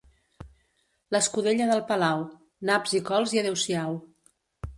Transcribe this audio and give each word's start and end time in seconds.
L'escudella 1.15 1.67
del 1.73 1.83
palau: 1.91 2.25
naps 2.71 2.97
i 3.01 3.03
cols 3.11 3.37
i 3.37 3.43
adeu-siau. 3.45 4.01